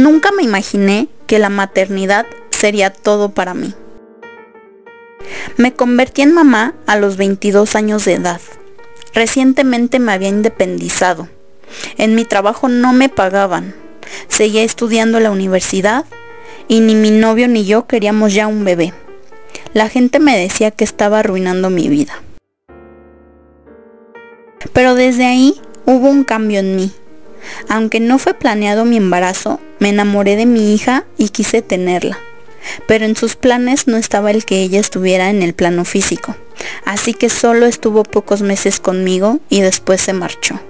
[0.00, 3.74] Nunca me imaginé que la maternidad sería todo para mí.
[5.58, 8.40] Me convertí en mamá a los 22 años de edad.
[9.12, 11.28] Recientemente me había independizado.
[11.98, 13.74] En mi trabajo no me pagaban.
[14.28, 16.06] Seguía estudiando en la universidad
[16.66, 18.94] y ni mi novio ni yo queríamos ya un bebé.
[19.74, 22.22] La gente me decía que estaba arruinando mi vida.
[24.72, 26.90] Pero desde ahí hubo un cambio en mí.
[27.68, 32.18] Aunque no fue planeado mi embarazo, me enamoré de mi hija y quise tenerla.
[32.86, 36.36] Pero en sus planes no estaba el que ella estuviera en el plano físico.
[36.84, 40.60] Así que solo estuvo pocos meses conmigo y después se marchó.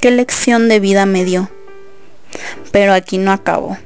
[0.00, 1.50] ¿Qué lección de vida me dio?
[2.72, 3.78] Pero aquí no acabó.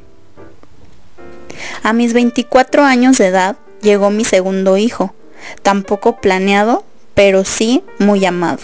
[1.82, 5.14] A mis 24 años de edad llegó mi segundo hijo,
[5.62, 8.60] tampoco planeado, pero sí muy amado.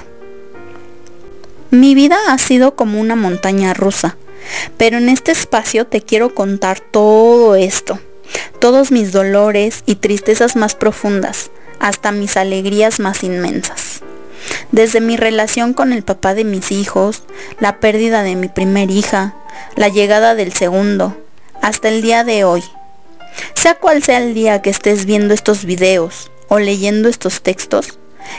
[1.71, 4.17] Mi vida ha sido como una montaña rusa,
[4.77, 7.99] pero en este espacio te quiero contar todo esto,
[8.59, 14.01] todos mis dolores y tristezas más profundas, hasta mis alegrías más inmensas.
[14.73, 17.23] Desde mi relación con el papá de mis hijos,
[17.61, 19.35] la pérdida de mi primer hija,
[19.77, 21.17] la llegada del segundo,
[21.63, 22.63] hasta el día de hoy.
[23.55, 27.99] Sea cual sea el día que estés viendo estos videos o leyendo estos textos,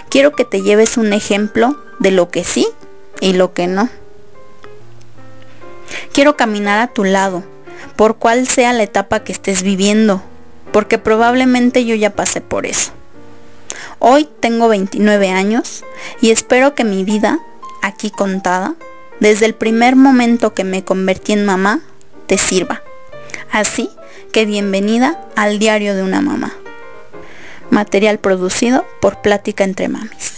[0.09, 2.67] quiero que te lleves un ejemplo de lo que sí
[3.19, 3.89] y lo que no.
[6.15, 7.43] Quiero caminar a tu lado,
[7.97, 10.23] por cual sea la etapa que estés viviendo,
[10.71, 12.93] porque probablemente yo ya pasé por eso.
[13.99, 15.83] Hoy tengo 29 años
[16.21, 17.39] y espero que mi vida,
[17.81, 18.75] aquí contada,
[19.19, 21.81] desde el primer momento que me convertí en mamá,
[22.27, 22.81] te sirva.
[23.51, 23.89] Así
[24.31, 26.53] que bienvenida al diario de una mamá.
[27.71, 30.34] Material producido por Plática entre Mamis.